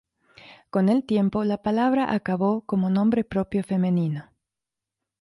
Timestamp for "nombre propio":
2.89-3.63